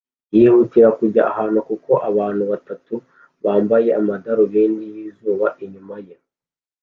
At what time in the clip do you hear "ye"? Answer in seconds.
6.07-6.15